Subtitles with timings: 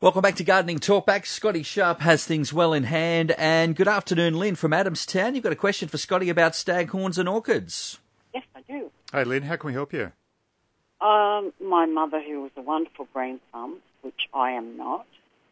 [0.00, 1.26] Welcome back to Gardening Talkback.
[1.26, 3.32] Scotty Sharp has things well in hand.
[3.32, 5.34] And good afternoon, Lynn from Adamstown.
[5.34, 7.98] You've got a question for Scotty about staghorns and orchids.
[8.32, 8.92] Yes, I do.
[9.10, 10.12] Hey, Lynn, how can we help you?
[11.00, 15.04] Um, my mother, who was a wonderful green thumb, which I am not,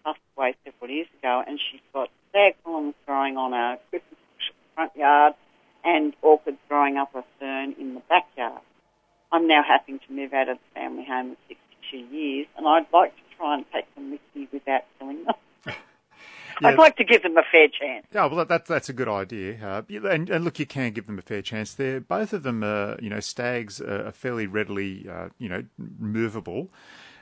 [0.04, 4.94] passed away several years ago, and she's got staghorns growing on a Christmas bush front
[4.94, 5.34] yard
[5.82, 8.62] and orchids growing up a fern in the backyard.
[9.32, 12.86] I'm now having to move out of the family home at 62 years, and I'd
[12.92, 15.34] like to try and take them with me without killing them.
[16.62, 16.68] Yeah.
[16.68, 18.06] I'd like to give them a fair chance.
[18.14, 19.58] Yeah, well, that, that's a good idea.
[19.62, 21.74] Uh, and, and look, you can give them a fair chance.
[21.74, 25.64] They're both of them, are, you know, stags are fairly readily, uh, you know,
[25.98, 26.70] movable.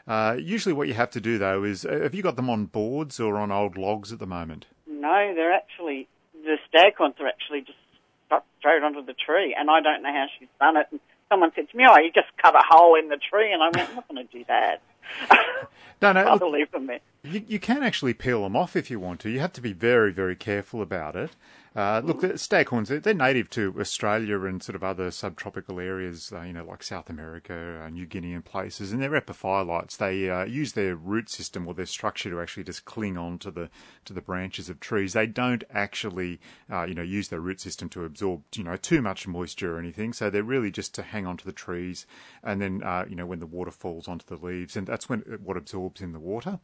[0.06, 2.66] Uh, usually, what you have to do though is, uh, have you got them on
[2.66, 4.66] boards or on old logs at the moment?
[4.86, 6.06] No, they're actually
[6.44, 7.78] the stag staghorns are actually just
[8.26, 10.86] stuck straight onto the tree, and I don't know how she's done it.
[10.90, 13.62] And someone said to me, "Oh, you just cut a hole in the tree," and
[13.62, 14.82] I went, "I'm not going to do that."
[16.02, 17.00] No, no, I'll leave them there.
[17.22, 19.30] You, you can actually peel them off if you want to.
[19.30, 21.30] You have to be very, very careful about it.
[21.76, 26.42] Uh, look, the staghorns, they're, native to Australia and sort of other subtropical areas, uh,
[26.42, 29.96] you know, like South America, uh, New Guinea and places, and they're epiphylites.
[29.96, 33.50] They uh, use their root system or their structure to actually just cling on to
[33.50, 33.70] the,
[34.04, 35.14] to the branches of trees.
[35.14, 36.38] They don't actually,
[36.70, 39.80] uh, you know, use their root system to absorb, you know, too much moisture or
[39.80, 40.12] anything.
[40.12, 42.06] So they're really just to hang on to the trees
[42.44, 45.20] and then, uh, you know, when the water falls onto the leaves, and that's when
[45.42, 46.60] what absorbs in the water.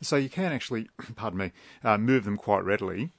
[0.00, 3.12] So you can actually, pardon me, uh, move them quite readily.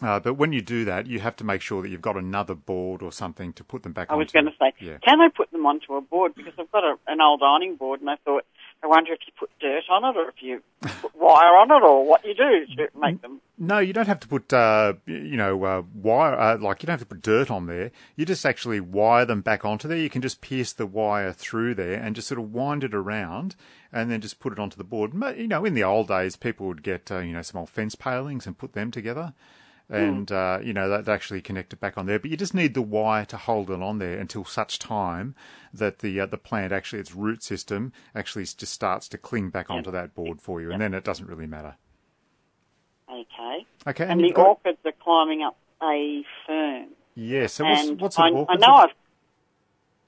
[0.00, 2.54] Uh, but when you do that, you have to make sure that you've got another
[2.54, 4.32] board or something to put them back on I was onto.
[4.34, 4.98] going to say, Yeah.
[4.98, 6.34] can I put them onto a board?
[6.36, 8.44] Because I've got a, an old ironing board, and I thought,
[8.80, 10.62] I wonder if you put dirt on it, or if you
[11.00, 13.40] put wire on it, or what you do to make them.
[13.58, 16.94] No, you don't have to put, uh, you know, uh, wire, uh, like you don't
[16.94, 17.90] have to put dirt on there.
[18.14, 19.98] You just actually wire them back onto there.
[19.98, 23.56] You can just pierce the wire through there and just sort of wind it around
[23.92, 25.12] and then just put it onto the board.
[25.36, 27.96] You know, in the old days, people would get, uh, you know, some old fence
[27.96, 29.34] palings and put them together.
[29.90, 32.18] And, uh, you know, they'd actually connect it back on there.
[32.18, 35.34] But you just need the wire to hold it on there until such time
[35.72, 39.70] that the, uh, the plant actually, its root system actually just starts to cling back
[39.70, 40.70] onto that board for you.
[40.70, 41.76] And then it doesn't really matter.
[43.10, 43.66] Okay.
[43.86, 44.06] Okay.
[44.06, 46.88] And, the got- orchids are climbing up a fern.
[47.14, 48.94] Yeah, so what's, and what I, sort of I know I've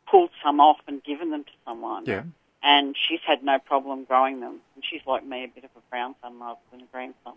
[0.08, 2.04] pulled some off and given them to someone.
[2.06, 2.22] Yeah.
[2.62, 4.60] And she's had no problem growing them.
[4.74, 7.36] And she's like me, a bit of a brown thumb rather than a green thumb.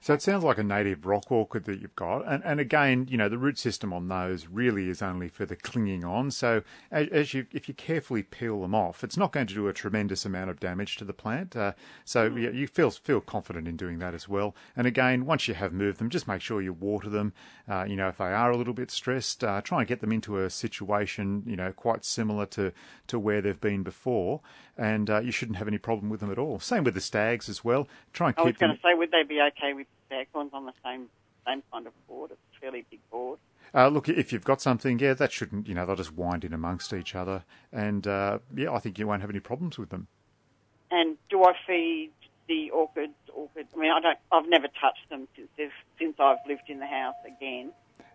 [0.00, 2.26] So it sounds like a native rock orchid that you've got.
[2.26, 5.56] And, and again, you know, the root system on those really is only for the
[5.56, 6.30] clinging on.
[6.30, 9.68] So as, as you, if you carefully peel them off, it's not going to do
[9.68, 11.56] a tremendous amount of damage to the plant.
[11.56, 11.72] Uh,
[12.04, 14.54] so you, you feel feel confident in doing that as well.
[14.76, 17.32] And again, once you have moved them, just make sure you water them.
[17.68, 20.12] Uh, you know, if they are a little bit stressed, uh, try and get them
[20.12, 22.72] into a situation, you know, quite similar to,
[23.06, 24.40] to where they've been before.
[24.76, 26.58] And uh, you shouldn't have any problem with them at all.
[26.58, 27.86] Same with the stags as well.
[28.12, 28.44] Try and keep.
[28.44, 29.79] I was going to say, would they be okay with
[30.10, 31.06] staghorns on the same
[31.46, 32.30] same kind of board?
[32.32, 33.38] It's a fairly big board.
[33.74, 36.52] Uh, look, if you've got something, yeah, that shouldn't, you know, they'll just wind in
[36.52, 37.44] amongst each other.
[37.72, 40.08] And, uh, yeah, I think you won't have any problems with them.
[40.90, 42.10] And do I feed
[42.48, 43.14] the orchids?
[43.32, 43.68] Orchid?
[43.74, 44.18] I mean, I don't.
[44.32, 47.70] I've never touched them since since I've lived in the house again.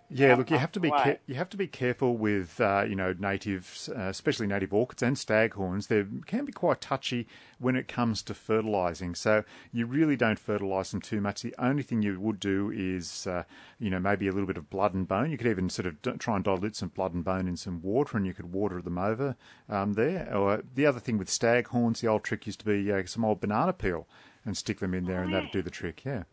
[0.09, 2.95] Yeah, look, you have to be ca- you have to be careful with uh, you
[2.95, 5.87] know natives, uh, especially native orchids and staghorns.
[5.87, 7.27] They can be quite touchy
[7.57, 9.15] when it comes to fertilizing.
[9.15, 11.41] So you really don't fertilize them too much.
[11.41, 13.43] The only thing you would do is uh,
[13.79, 15.31] you know maybe a little bit of blood and bone.
[15.31, 17.81] You could even sort of d- try and dilute some blood and bone in some
[17.81, 19.35] water, and you could water them over
[19.69, 20.31] um, there.
[20.35, 23.41] Or the other thing with staghorns, the old trick used to be uh, some old
[23.41, 24.07] banana peel
[24.45, 26.05] and stick them in there, and that'd do the trick.
[26.05, 26.23] Yeah.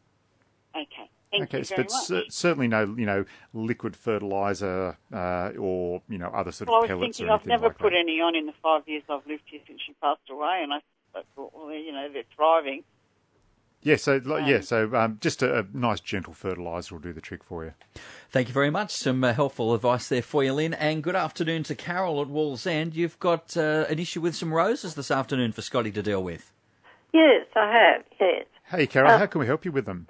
[0.77, 1.09] Okay.
[1.33, 2.05] Thank Okay, you very but much.
[2.05, 6.93] cer- certainly no, you know, liquid fertilizer uh, or you know other sort well, I
[6.93, 7.99] of was thinking or I've never like put that.
[7.99, 10.77] any on in the five years I've lived here since she passed away, and I,
[11.19, 12.85] I thought, well, you know, they're thriving.
[13.85, 17.13] Yeah, so like, yeah, Um, so um, just a, a nice gentle fertilizer will do
[17.13, 17.73] the trick for you.
[18.31, 18.93] Thank you very much.
[18.93, 20.73] Some uh, helpful advice there for you, Lynn.
[20.75, 22.95] And good afternoon to Carol at Wallsend.
[22.95, 26.53] You've got uh, an issue with some roses this afternoon for Scotty to deal with.
[27.13, 28.47] Yes, I have, yes.
[28.71, 30.07] Hey, Carol, Uh, how can we help you with them?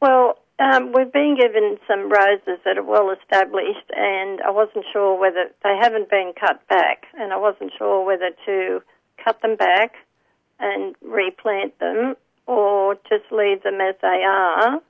[0.00, 5.18] Well, um, we've been given some roses that are well established, and I wasn't sure
[5.18, 8.80] whether they haven't been cut back, and I wasn't sure whether to
[9.24, 9.94] cut them back
[10.58, 12.14] and replant them
[12.46, 14.80] or just leave them as they are.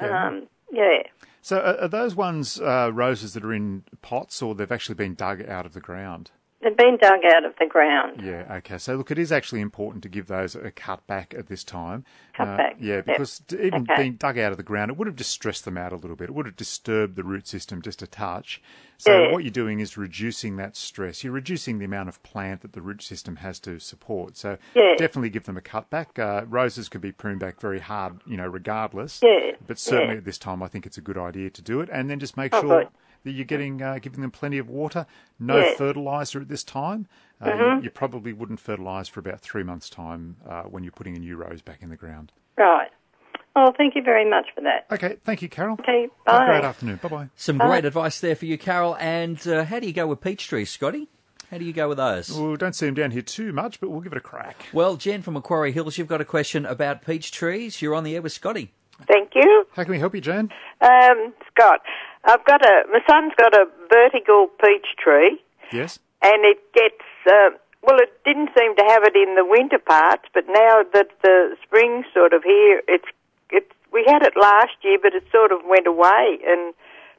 [0.00, 0.26] Yeah.
[0.26, 1.02] Um, yeah.
[1.40, 5.14] so are, are those ones uh, roses that are in pots or they've actually been
[5.14, 6.30] dug out of the ground?
[6.62, 8.20] They've been dug out of the ground.
[8.22, 8.76] Yeah, okay.
[8.76, 12.04] So look, it is actually important to give those a cut back at this time.
[12.34, 13.96] Cut Uh, back, Yeah, because t- even Okay.
[13.96, 16.16] being dug out of the ground, it would have just stressed them out a little
[16.16, 16.28] bit.
[16.28, 18.60] It would have disturbed the root system just a touch.
[18.98, 19.32] So Yeah.
[19.32, 21.24] what you're doing is reducing that stress.
[21.24, 24.36] You're reducing the amount of plant that the root system has to support.
[24.36, 24.96] So Yeah.
[24.98, 26.18] definitely give them a cut back.
[26.18, 29.20] Uh, roses could be pruned back very hard, you know, regardless.
[29.22, 30.18] Yeah, But certainly yeah.
[30.18, 31.88] at this time, I think it's a good idea to do it.
[31.90, 32.88] And then just make Oh, sure good.
[33.24, 35.06] That you're getting uh, giving them plenty of water.
[35.38, 35.74] No Yeah.
[35.76, 37.06] fertilizer at this time.
[37.40, 37.78] Uh, Mm-hmm.
[37.78, 41.20] you, you probably wouldn't fertilise for about three months' time uh, when you're putting a
[41.20, 42.32] new rose back in the ground.
[42.58, 42.90] Right.
[43.56, 44.86] Oh, thank you very much for that.
[44.92, 45.76] Okay, thank you, Carol.
[45.80, 47.00] Okay, Have a great afternoon.
[47.02, 47.28] Bye bye.
[47.34, 48.96] Some great advice there for you, Carol.
[49.00, 51.08] And uh, how do you go with peach trees, Scotty?
[51.50, 52.30] How do you go with those?
[52.30, 54.66] Well, don't see them down here too much, but we'll give it a crack.
[54.72, 57.82] Well, Jen from Macquarie Hills, you've got a question about peach trees.
[57.82, 58.72] You're on the air with Scotty.
[59.08, 59.66] Thank you.
[59.74, 60.50] How can we help you, Jen?
[60.80, 61.80] Um, Scott,
[62.24, 65.98] I've got a, my son's got a vertical peach tree Yes.
[66.22, 67.50] and it gets, uh,
[67.82, 71.56] well, it didn't seem to have it in the winter parts, but now that the
[71.62, 73.06] spring's sort of here, it's,
[73.50, 76.74] it's, we had it last year, but it sort of went away and,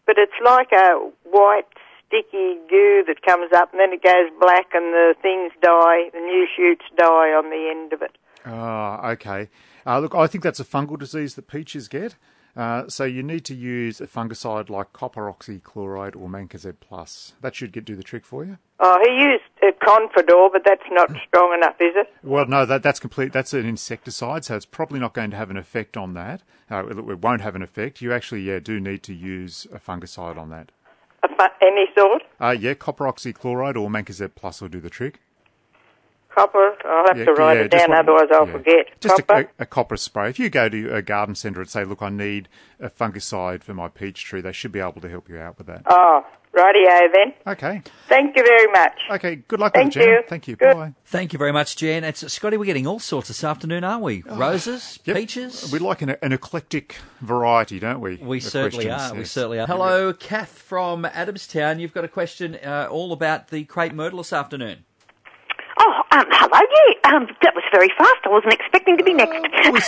[0.06, 1.66] but it's like a white
[2.08, 6.20] sticky goo that comes up and then it goes black and the things die, the
[6.20, 8.18] new shoots die on the end of it.
[8.46, 9.50] Ah, okay.
[9.86, 12.16] Uh, look, I think that's a fungal disease that peaches get.
[12.56, 17.34] Uh, so you need to use a fungicide like copper oxychloride or mancozeb plus.
[17.42, 18.58] That should get do the trick for you.
[18.80, 22.12] Oh, he used uh, Confidor, but that's not strong enough, is it?
[22.24, 23.32] Well, no, that, that's complete.
[23.32, 26.42] That's an insecticide, so it's probably not going to have an effect on that.
[26.70, 28.02] Uh, it, it won't have an effect.
[28.02, 30.72] You actually, yeah, do need to use a fungicide on that.
[31.24, 32.24] A fu- Any sort?
[32.40, 35.20] Uh, yeah, copper oxychloride or mancozeb plus will do the trick.
[36.34, 36.76] Copper?
[36.86, 38.52] I'll have Yeah, to write yeah, it down, one- otherwise I'll yeah.
[38.52, 38.86] forget.
[39.02, 39.50] Just a, Copper?
[39.60, 40.30] a, a copper spray.
[40.30, 42.48] If you go to a garden centre and say, "Look, I need
[42.80, 45.68] a fungicide for my peach tree," they should be able to help you out with
[45.68, 45.84] that.
[45.90, 46.26] Oh,
[46.56, 47.34] rightio then.
[47.48, 47.82] Okay.
[48.08, 48.94] Thank you very much.
[49.12, 49.36] Okay.
[49.36, 50.14] Good luck Thank with it, Jan.
[50.14, 50.24] you.
[50.28, 50.56] Thank you.
[50.56, 50.74] Good.
[50.76, 50.94] Bye.
[51.06, 52.04] Thank you very much, Jen.
[52.04, 52.58] It's Scotty.
[52.58, 54.24] We're getting all sorts this afternoon, aren't we?
[54.26, 55.16] Roses, Yep.
[55.18, 55.70] peaches.
[55.72, 58.16] We like an, an eclectic variety, don't we?
[58.18, 59.16] We certainly questions, are.
[59.18, 59.68] We certainly are.
[59.68, 61.80] Hello, Kath from Adamstown.
[61.80, 64.86] You've got a question uh, all about the crepe myrtle this afternoon.
[66.12, 67.16] Um, hello, yeah.
[67.16, 68.20] Um, that was very fast.
[68.26, 69.32] I wasn't expecting to be next.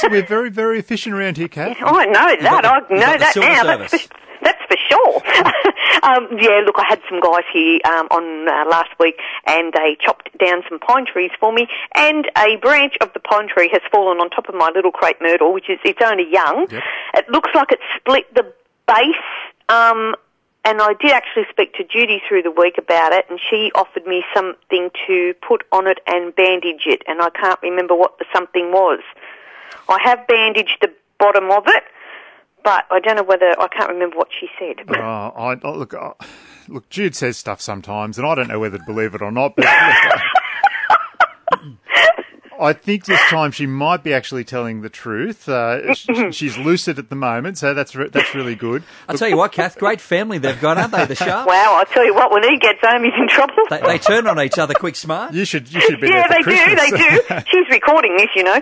[0.04, 1.78] We're, we're very, very efficient around here, Kath.
[1.82, 2.40] Oh, I know that.
[2.40, 3.64] the- I know that now.
[3.78, 4.10] That's for,
[4.42, 5.16] that's for sure.
[6.04, 9.16] um, yeah, look, I had some guys here um, on uh, last week,
[9.48, 13.48] and they chopped down some pine trees for me, and a branch of the pine
[13.54, 16.68] tree has fallen on top of my little crepe myrtle, which is it's only young.
[16.72, 16.84] Yep.
[17.16, 18.44] It looks like it split the
[18.88, 19.16] base.
[19.70, 20.16] Um,
[20.66, 24.06] and I did actually speak to Judy through the week about it, and she offered
[24.06, 28.26] me something to put on it and bandage it, and I can't remember what the
[28.34, 29.00] something was.
[29.90, 31.84] I have bandaged the bottom of it,
[32.64, 34.86] but I don't know whether I can't remember what she said.
[34.90, 34.94] Oh,
[35.36, 36.16] I, oh, look, oh,
[36.68, 39.56] look, Jude says stuff sometimes, and I don't know whether to believe it or not.
[39.56, 39.66] But
[42.64, 45.50] I think this time she might be actually telling the truth.
[45.50, 48.84] Uh, sh- she's lucid at the moment, so that's re- that's really good.
[49.10, 51.06] I'll tell you what, Kath, great family they've got, aren't they?
[51.06, 51.48] The Sharps.
[51.48, 53.54] Wow, I tell you what, when he gets home, he's in trouble.
[53.70, 55.34] They, they turn on each other quick smart.
[55.34, 57.44] You should you should be yeah, there they for do, they do.
[57.52, 58.62] She's recording this, you know.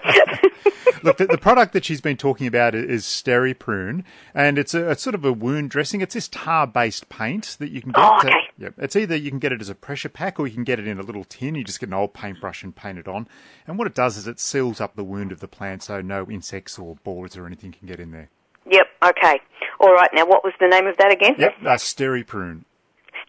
[1.04, 4.04] Look, the, the product that she's been talking about is Steri Prune,
[4.36, 6.02] and it's a it's sort of a wound dressing.
[6.02, 8.04] It's this tar-based paint that you can get.
[8.04, 8.34] Oh, okay.
[8.58, 8.74] yep.
[8.78, 10.88] It's either you can get it as a pressure pack or you can get it
[10.88, 11.56] in a little tin.
[11.56, 13.28] You just get an old paintbrush and paint it on.
[13.68, 16.26] And what it does is it seals up the wound of the plant so no
[16.30, 18.30] insects or boars or anything can get in there.
[18.70, 19.42] yep, okay.
[19.80, 21.36] All right, now what was the name of that again?
[21.38, 22.64] Yep, uh, that's Steri Prune.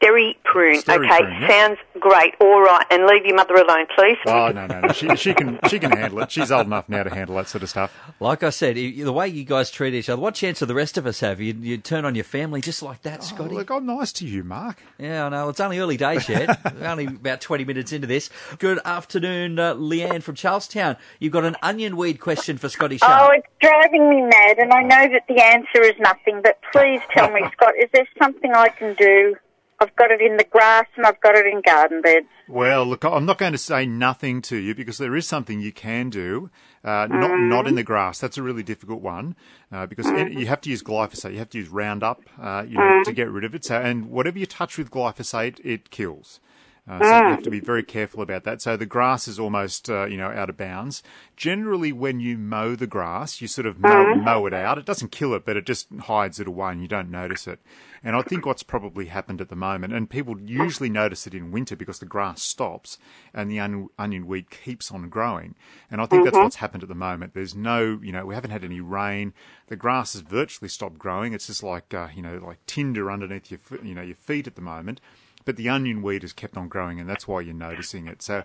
[0.02, 0.80] Steri prune.
[0.82, 1.50] Steri okay, prune, yep.
[1.50, 2.34] sounds great.
[2.40, 4.18] All right, and leave your mother alone, please.
[4.26, 4.92] Oh no no no!
[4.92, 6.32] She she can she can handle it.
[6.32, 7.96] She's old enough now to handle that sort of stuff.
[8.18, 10.98] Like I said, the way you guys treat each other, what chance do the rest
[10.98, 11.40] of us have?
[11.40, 13.54] You, you turn on your family just like that, Oh, Scotty.
[13.54, 14.82] look, I'm nice to you, Mark.
[14.98, 15.48] Yeah, I know.
[15.48, 16.58] It's only early days yet.
[16.80, 18.30] We're only about 20 minutes into this.
[18.58, 20.96] Good afternoon, uh, Leanne from Charlestown.
[21.20, 24.82] You've got an onion weed question for Scotty Oh, it's driving me mad, and I
[24.82, 28.68] know that the answer is nothing, but please tell me, Scott, is there something I
[28.68, 29.36] can do?
[29.82, 32.26] I've got it in the grass and I've got it in garden beds.
[32.48, 35.72] Well, look, I'm not going to say nothing to you because there is something you
[35.72, 36.50] can do.
[36.84, 38.18] Uh, not not in the grass.
[38.18, 39.36] That's a really difficult one
[39.72, 41.32] uh, because it- you have to use glyphosate.
[41.32, 43.64] You have to use Roundup, uh, you know, to get rid of it.
[43.64, 46.40] So, and whatever you touch with glyphosate, it kills.
[46.88, 48.60] Uh, so you have to be very careful about that.
[48.60, 51.00] So the grass is almost, uh, you know, out of bounds.
[51.36, 54.78] Generally, when you mow the grass, you sort of mow, mow it out.
[54.78, 57.60] It doesn't kill it, but it just hides it away, and you don't notice it.
[58.02, 61.52] And I think what's probably happened at the moment, and people usually notice it in
[61.52, 62.98] winter because the grass stops
[63.32, 65.54] and the onion, onion weed keeps on growing.
[65.88, 67.32] And I think that's what's happened at the moment.
[67.32, 69.34] There's no, you know, we haven't had any rain.
[69.68, 71.32] The grass has virtually stopped growing.
[71.32, 74.56] It's just like, uh, you know, like tinder underneath your, you know, your feet at
[74.56, 75.00] the moment.
[75.44, 78.22] But the onion weed has kept on growing, and that's why you're noticing it.
[78.22, 78.44] So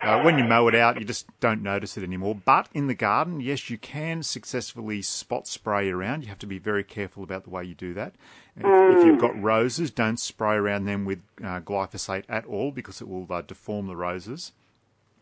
[0.00, 2.34] uh, when you mow it out, you just don't notice it anymore.
[2.34, 6.22] But in the garden, yes, you can successfully spot spray around.
[6.22, 8.14] You have to be very careful about the way you do that.
[8.56, 13.00] If, if you've got roses, don't spray around them with uh, glyphosate at all because
[13.00, 14.52] it will uh, deform the roses.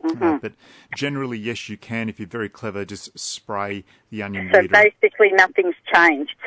[0.04, 0.52] Uh, but
[0.94, 2.08] generally, yes, you can.
[2.08, 3.84] If you're very clever, just spray
[4.16, 6.34] the onion So basically, nothing's changed.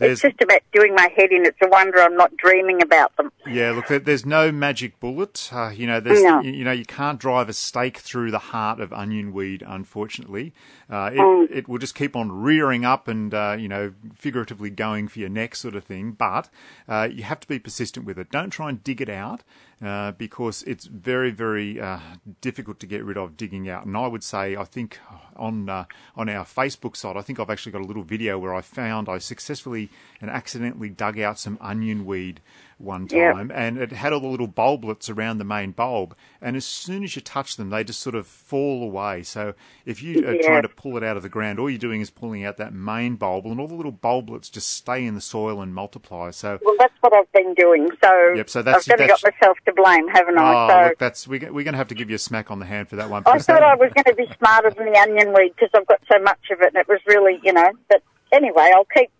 [0.00, 1.44] It's just about doing my head in.
[1.44, 3.30] It's a wonder I'm not dreaming about them.
[3.46, 5.50] Yeah, look, there's no magic bullet.
[5.52, 6.40] Uh, you know, there's, No.
[6.40, 9.62] you, you know, you can't drive a stake through the heart of onion weed.
[9.66, 10.52] Unfortunately,
[10.90, 11.48] uh, it, Mm.
[11.50, 15.28] it will just keep on rearing up and uh, you know, figuratively going for your
[15.28, 16.12] neck, sort of thing.
[16.12, 16.48] But
[16.88, 18.30] uh, you have to be persistent with it.
[18.30, 19.42] Don't try and dig it out.
[19.82, 21.98] Uh, because it's very, very uh,
[22.42, 23.86] difficult to get rid of digging out.
[23.86, 24.98] And I would say, I think
[25.36, 28.60] on uh, on our Facebook I think I've actually got a little video where I
[28.60, 29.88] found I successfully
[30.20, 32.40] and accidentally dug out some onion weed
[32.80, 33.34] one Yep.
[33.34, 36.16] time, and it had all the little bulblets around the main bulb.
[36.40, 39.22] And as soon as you touch them, they just sort of fall away.
[39.22, 40.42] So if you are Yeah.
[40.46, 42.72] trying to pull it out of the ground, all you're doing is pulling out that
[42.72, 46.30] main bulb, and all the little bulblets just stay in the soil and multiply.
[46.30, 47.88] So Well, that's what I've been doing.
[48.02, 50.54] So, Yep, so that's- I've got myself to blame, haven't I?
[50.54, 52.58] Oh, so look, that's we're, we're going to have to give you a smack on
[52.58, 53.22] the hand for that one.
[53.26, 56.00] I thought I was going to be smarter than the onion weed because I've got
[56.10, 57.70] so much of it, and it was really, you know.
[57.88, 59.10] But anyway, I'll keep.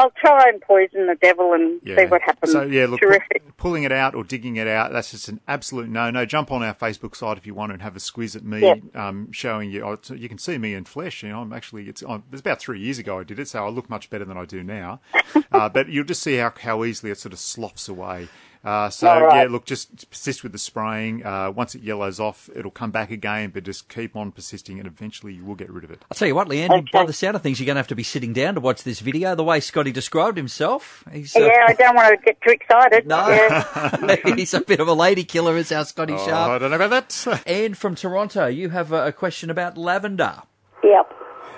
[0.00, 2.52] I'll try and poison the devil and see what happens.
[2.52, 3.56] So yeah, look, pu- terrific.
[3.58, 6.24] pulling it out or digging it out, that's just an absolute no-no.
[6.24, 8.96] Jump on our Facebook site if you want and have a squeeze at me, Yep.
[8.96, 9.82] um, showing you.
[9.82, 11.22] oh, it's- You can see me in flesh.
[11.22, 11.88] You know, I'm actually.
[11.88, 12.02] It's.
[12.02, 14.24] oh, It was about three years ago I did it, so I look much better
[14.24, 15.00] than I do now.
[15.52, 18.28] uh, but you'll just see how how easily it sort of sloughs away.
[18.62, 19.42] Uh, so All right.
[19.42, 21.24] yeah, look, just persist with the spraying.
[21.24, 24.86] Uh, once it yellows off, it'll come back again, but just keep on persisting, and
[24.86, 26.04] eventually you will get rid of it.
[26.10, 27.94] I'll tell you what, Leanne, by the sound of things, you're going to have to
[27.94, 29.34] be sitting down to watch this video.
[29.34, 33.06] The way Scotty described himself, he's uh, Yeah, I don't want to get too excited.
[33.06, 34.16] no, Yeah.
[34.36, 37.08] he's a bit of a lady killer, is our Scotty Oh, I don't know about
[37.08, 37.42] that.
[37.46, 40.42] Anne from Toronto, you have a, a question about lavender.
[40.84, 41.12] Yep.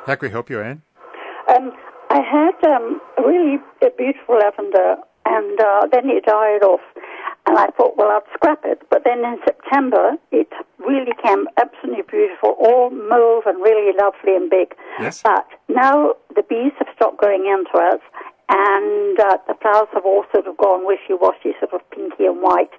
[0.07, 0.83] How can we help you, Anne?
[1.49, 1.73] Um,
[2.11, 6.81] I had um, a really a beautiful lavender, and uh, then it died off.
[7.47, 8.83] And I thought, well, I'd scrap it.
[8.89, 14.49] But then in September, it really came absolutely beautiful, all mauve and really lovely and
[14.49, 14.75] big.
[15.01, 15.23] Yes.
[15.23, 18.01] But now the bees have stopped going into it,
[18.49, 22.71] and uh, the flowers have all sort of gone wishy-washy, sort of pinky and white.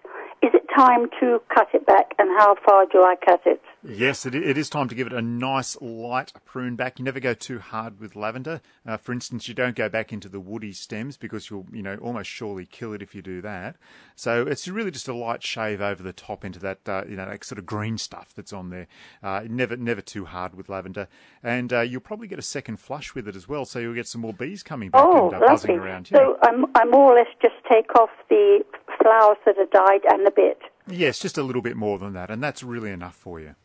[0.42, 3.62] Is it time to cut it back, and how far do I cut it?
[3.86, 7.00] Yes, it, it is time to give it a nice light prune back.
[7.00, 8.62] You never go too hard with lavender.
[8.88, 11.98] Uh, for instance, you don't go back into the woody stems because you'll, you know,
[11.98, 13.76] almost surely kill it if you do that.
[14.16, 17.26] So it's really just a light shave over the top into that, uh, you know,
[17.26, 18.88] that sort of green stuff that's on there.
[19.22, 21.10] Uh, never, never too hard with lavender,
[21.44, 23.66] and uh, you'll probably get a second flush with it as well.
[23.66, 26.10] So you'll get some more bees coming back Oh, and uh, buzzing around.
[26.10, 26.20] Yeah.
[26.20, 28.64] So I'm, I more or less just take off the
[29.02, 30.60] flowers that are died and a bit.
[30.88, 33.56] yes, just a little bit more than that, and that's really enough for you.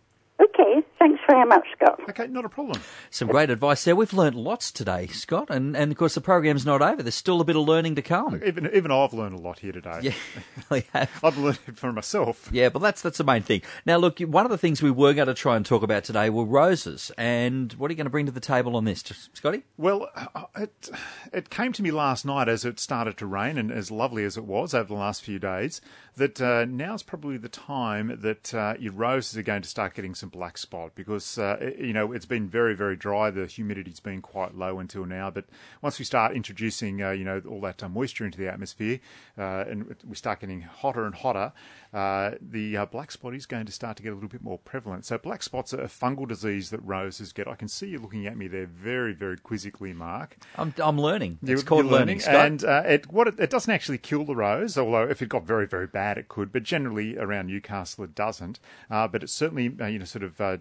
[0.98, 2.00] Thanks very much, Scott.
[2.08, 2.80] Okay, not a problem.
[3.10, 3.94] Some great advice there.
[3.94, 7.02] We've learnt lots today, Scott, and, and of course the program's not over.
[7.02, 8.40] There's still a bit of learning to come.
[8.44, 10.00] Even even I've learned a lot here today.
[10.02, 10.12] Yeah,
[10.70, 11.10] we have.
[11.22, 12.48] I've learned it for myself.
[12.50, 13.62] Yeah, but that's that's the main thing.
[13.84, 16.30] Now, look, one of the things we were going to try and talk about today
[16.30, 19.04] were roses, and what are you going to bring to the table on this,
[19.34, 19.64] Scotty?
[19.76, 20.90] Well, uh, it
[21.32, 24.36] it came to me last night as it started to rain, and as lovely as
[24.36, 25.80] it was over the last few days,
[26.16, 30.14] that uh, now's probably the time that uh, your roses are going to start getting
[30.14, 33.30] some black spot because uh, you know it's been very very dry.
[33.30, 35.44] The humidity's been quite low until now, but
[35.82, 39.00] once we start introducing uh, you know all that uh, moisture into the atmosphere,
[39.38, 41.52] uh, and we start getting hotter and hotter,
[41.92, 44.58] uh, the uh, black spot is going to start to get a little bit more
[44.58, 45.04] prevalent.
[45.06, 47.48] So black spots are a fungal disease that roses get.
[47.48, 50.36] I can see you looking at me there very very quizzically, Mark.
[50.56, 51.38] I'm I'm learning.
[51.42, 52.34] It's You're- called you're learning, Scott.
[52.34, 55.46] and uh, it what it, it doesn't actually kill the rose, although if it got
[55.46, 56.52] very very bad, it could.
[56.52, 58.60] But generally around Newcastle, it doesn't.
[58.90, 60.58] Uh, but it certainly uh, you know sort of uh,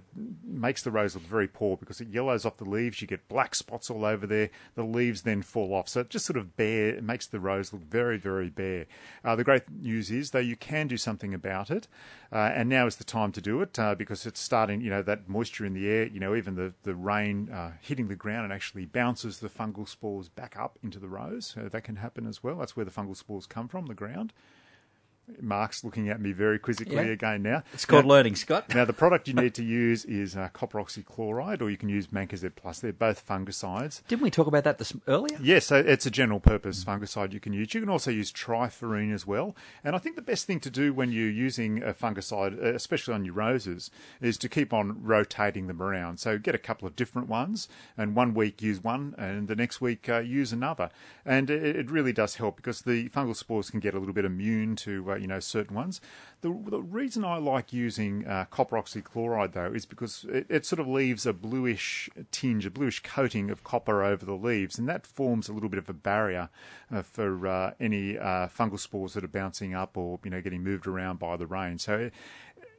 [0.48, 3.02] makes the rose look very poor because it yellows off the leaves.
[3.02, 4.50] You get black spots all over there.
[4.76, 6.90] The leaves then fall off, so it just sort of bare.
[6.90, 8.86] It makes the rose look very very bare.
[9.24, 11.88] Uh, the great news is though you can do something about it,
[12.32, 14.82] uh, and now is the time to do it uh, because it's starting.
[14.82, 16.08] You know that moisture in the air.
[16.08, 19.88] You know even the the rain uh, hitting the ground and actually bounces the fungal
[19.88, 21.56] spores back up into the rose.
[21.58, 22.56] That can happen as well.
[22.58, 24.34] That's where the fungal spores come from, the ground.
[25.42, 27.02] Mark's looking at me very quizzically Yeah.
[27.12, 27.64] again now.
[27.74, 28.74] it's called Now- learning, Scott.
[28.74, 32.08] now, the product you need to use is uh, copper oxychloride, or you can use
[32.08, 32.80] Mancozeb Plus.
[32.80, 34.02] They're both fungicides.
[34.08, 35.38] Didn't we talk about that this earlier?
[35.42, 37.74] Yes, so it's a general purpose fungicide you can use.
[37.74, 39.56] You can also use triforine as well.
[39.84, 43.14] And I think the best thing to do when you're using a fungicide, uh, especially
[43.14, 43.92] on your roses,
[44.22, 46.20] is to keep on rotating them around.
[46.20, 47.68] So get a couple of different ones,
[47.98, 50.90] and one week use one, and the next week uh, use another.
[51.26, 54.26] And it, it really does help because the fungal spores can get a little bit
[54.26, 56.02] immune to uh, you know certain ones.
[56.42, 60.80] The, the reason I like using uh, copper oxychloride though is because it, it sort
[60.80, 65.08] of leaves a bluish tinge, a bluish coating of copper over the leaves, and that
[65.08, 66.50] forms a little bit of a barrier
[66.92, 70.64] uh, for uh, any uh, fungal spores that are bouncing up or you know getting
[70.64, 71.78] moved around by the rain.
[71.80, 72.12] So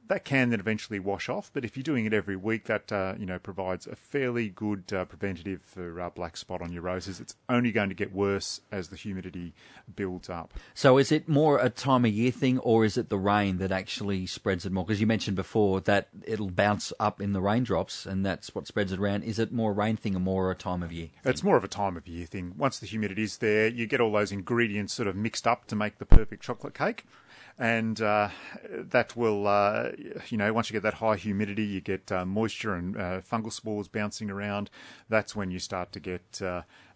[0.08, 3.14] that can then eventually wash off, but if you're doing it every week, that uh,
[3.18, 7.20] you know provides a fairly good uh, preventative for uh, black spot on your roses.
[7.20, 9.54] It's only going to get worse as the humidity
[9.94, 10.54] builds up.
[10.74, 13.70] So is it more a time of year thing, or is it the rain that
[13.70, 14.84] actually spreads it more?
[14.84, 18.92] Because you mentioned before that it'll bounce up in the raindrops, and that's what spreads
[18.92, 19.24] it around.
[19.24, 21.08] Is it more a rain thing or more a time of year?
[21.24, 22.54] It's more of a time of year thing.
[22.56, 25.76] Once the humidity is there, you get all those ingredients sort of mixed up to
[25.76, 27.04] make the perfect chocolate cake
[27.58, 28.28] and uh,
[28.70, 29.90] that will, uh,
[30.28, 33.52] you know, once you get that high humidity, you get uh, moisture and uh, fungal
[33.52, 34.70] spores bouncing around.
[35.08, 36.40] That's when you start to get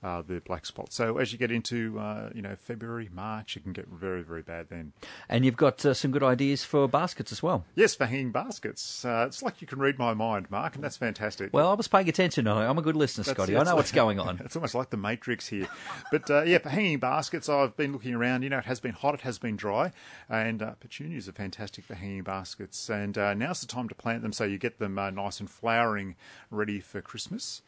[0.03, 0.93] uh, uh, the black spot.
[0.93, 2.01] So as you get into,
[2.35, 4.93] you know, February, March, it can get very, very bad then.
[5.29, 7.65] And you've got some good ideas for baskets as well.
[7.75, 9.05] Yes, for hanging baskets.
[9.05, 11.53] it's like you can read my mind, Mark, and that's fantastic.
[11.53, 12.47] Well, I was paying attention.
[12.47, 13.55] I'm a good listener, that's, Scotty.
[13.55, 14.41] That's, I know what's going on.
[14.53, 15.69] It's almost like the Matrix here.
[16.11, 18.43] But yeah, for hanging baskets, I've been looking around.
[18.43, 19.93] You know, it has been hot, it has been dry,
[20.29, 22.91] and and uh, petunias are fantastic for hanging baskets.
[22.91, 25.49] And uh, now's the time to plant them so you get them uh, nice and
[25.49, 26.15] flowering,
[26.51, 27.63] ready for Christmas.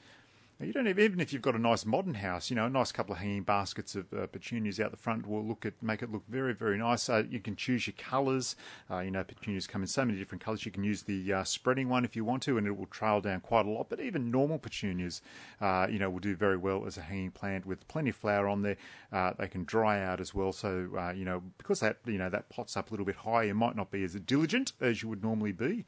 [0.61, 3.13] You don't even, if you've got a nice modern house, you know, a nice couple
[3.13, 6.23] of hanging baskets of uh, petunias out the front will look at make it look
[6.29, 7.09] very very nice.
[7.09, 8.55] Uh, you can choose your colours.
[8.89, 10.65] Uh, you know, petunias come in so many different colours.
[10.65, 13.21] You can use the uh, spreading one if you want to, and it will trail
[13.21, 13.89] down quite a lot.
[13.89, 15.23] But even normal petunias,
[15.61, 18.47] uh, you know, will do very well as a hanging plant with plenty of flower
[18.47, 18.77] on there.
[19.13, 20.53] Uh, they can dry out as well.
[20.53, 23.55] So you know, because that you know that pots up a little bit high, you
[23.55, 25.85] might not be as diligent as you would normally be.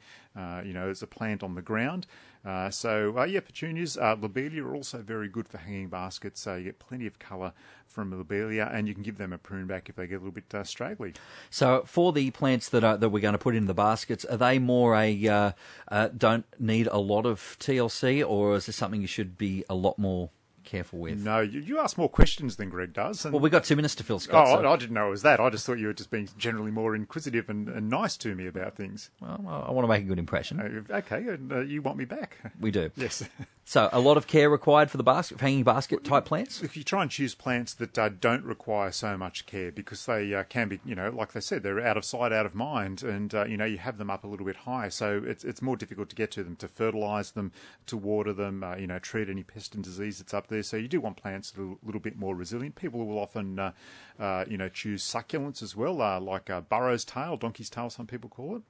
[0.63, 2.05] You know, as a plant on the ground.
[2.47, 6.39] Uh, so, uh, yeah, petunias, uh, lobelia are also very good for hanging baskets.
[6.39, 7.51] So you get plenty of colour
[7.85, 10.31] from lobelia, and you can give them a prune back if they get a little
[10.31, 11.13] bit uh, straggly.
[11.49, 14.37] So, for the plants that are, that we're going to put in the baskets, are
[14.37, 15.51] they more a uh,
[15.89, 19.75] uh, don't need a lot of TLC, or is this something you should be a
[19.75, 20.29] lot more
[20.67, 21.17] careful with.
[21.23, 23.25] No, you, you ask more questions than Greg does.
[23.25, 24.47] well, we've got two minutes to fill, Scott.
[24.47, 24.67] Oh, so.
[24.67, 25.39] I, I, didn't know it was that.
[25.39, 28.45] I just thought you were just being generally more inquisitive and, and nice to me
[28.45, 29.09] about things.
[29.21, 30.59] Well, I want to make a good impression.
[30.59, 32.37] Uh, okay, and uh, you want me back.
[32.59, 32.91] We do.
[33.07, 33.23] Yes.
[33.63, 36.63] So, a lot of care required for the basket, hanging basket type plants.
[36.63, 40.33] If you try and choose plants that uh, don't require so much care, because they
[40.33, 43.03] uh, can be, you know, like they said, they're out of sight, out of mind,
[43.03, 45.61] and uh, you know, you have them up a little bit high, so it's it's
[45.61, 47.51] more difficult to get to them, to fertilise them,
[47.87, 50.56] to water them, uh, you know, treat any pest and disease that's up there.
[50.61, 52.75] So you do want plants that are a little bit more resilient.
[52.75, 53.71] People will often, uh,
[54.19, 58.57] uh, you know, choose succulents as well, like burro's tail, donkey's tail, some people call
[58.57, 58.63] it.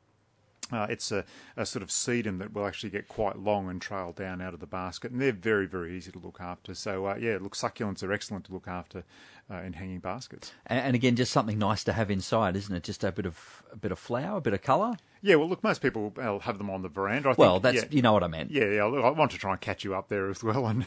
[0.71, 1.23] Uh, it's a,
[1.55, 4.59] a, sort of sedum that will actually get quite long and trail down out of
[4.59, 6.73] the basket, and they're very, very easy to look after.
[6.73, 9.03] So, uh, yeah, look, succulents are excellent to look after
[9.49, 10.51] uh, in hanging baskets.
[10.65, 12.83] And, and, again, just something nice to have inside, isn't it?
[12.83, 14.97] Just a bit of a bit of flower, a bit of colour.
[15.21, 17.29] Yeah, well, look, most people will have them on the veranda.
[17.29, 18.51] I well, think, that's yeah, you know what I meant.
[18.51, 18.85] Yeah, yeah.
[18.85, 20.85] Look, I want to try and catch you up there as well, and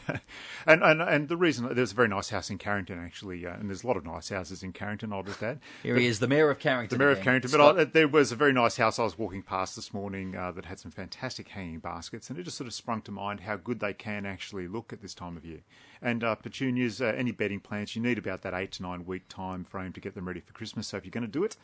[0.65, 3.69] and and, and the reason there's a very nice house in Carrington actually, uh, and
[3.69, 5.11] there's a lot of nice houses in Carrington.
[5.13, 5.59] I'll just add.
[5.83, 6.97] Here but, he is, the mayor of Carrington.
[6.97, 7.49] The mayor of Carrington.
[7.49, 7.75] Scott.
[7.75, 10.51] But I, there was a very nice house I was walking past this morning uh,
[10.51, 13.57] that had some fantastic hanging baskets, and it just sort of sprung to mind how
[13.57, 15.61] good they can actually look at this time of year.
[16.01, 19.27] And uh, petunias, uh, any bedding plants, you need about that eight to nine week
[19.29, 20.87] time frame to get them ready for Christmas.
[20.87, 21.57] So if you're going to do it,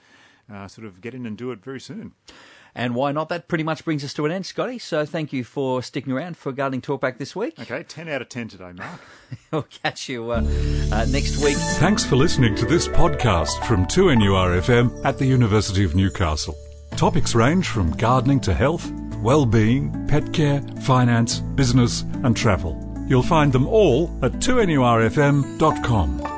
[0.51, 2.13] uh, sort of get in and do it very soon.
[2.77, 3.29] And why not?
[3.29, 4.77] That pretty much brings us to an end, Scotty.
[4.77, 7.59] So thank you for sticking around for Gardening Talkback this week.
[7.59, 9.01] Okay, 10 out of 10 today, Mark.
[9.51, 10.43] we'll catch you uh,
[10.91, 11.57] uh, next week.
[11.79, 16.55] Thanks for listening to this podcast from 2NURFM at the University of Newcastle.
[16.95, 18.91] Topics range from gardening to health,
[19.23, 22.83] well-being, pet care, finance, business and travel.
[23.07, 26.36] You'll find them all at 2NURFM.com.